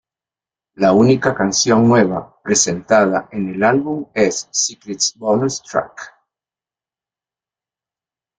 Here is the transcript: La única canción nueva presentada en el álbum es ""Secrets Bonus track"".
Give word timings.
La 0.73 0.93
única 0.93 1.35
canción 1.35 1.87
nueva 1.87 2.41
presentada 2.43 3.29
en 3.31 3.49
el 3.53 3.63
álbum 3.63 4.07
es 4.15 4.47
""Secrets 4.51 5.13
Bonus 5.15 5.61
track"". 5.61 6.15